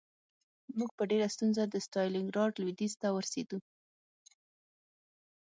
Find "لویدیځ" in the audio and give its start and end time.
2.61-2.93